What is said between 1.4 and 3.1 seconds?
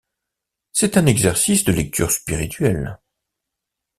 de lecture spirituelle.